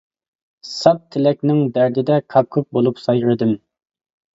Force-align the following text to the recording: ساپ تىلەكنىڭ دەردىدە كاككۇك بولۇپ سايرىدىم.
ساپ 0.69 1.03
تىلەكنىڭ 1.17 1.61
دەردىدە 1.77 2.21
كاككۇك 2.37 2.69
بولۇپ 2.77 3.07
سايرىدىم. 3.07 3.59